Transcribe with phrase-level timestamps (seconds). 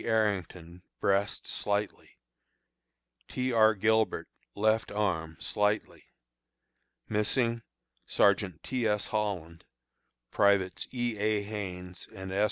[0.03, 2.17] Arrington, breast slightly;
[3.27, 3.53] T.
[3.53, 3.75] R.
[3.75, 6.05] Gilbert, left arm slightly.
[7.07, 7.61] Missing:
[8.07, 8.87] Sergeant T.
[8.87, 9.05] S.
[9.09, 9.63] Holland;
[10.31, 11.19] Privates E.
[11.19, 11.43] A.
[11.43, 12.39] Haines and S.